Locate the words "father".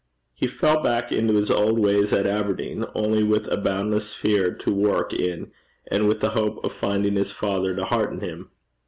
7.31-7.75